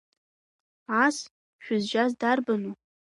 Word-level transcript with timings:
Ас 1.03 1.17
шәызжьаз 1.63 2.11
дарбану? 2.19 2.73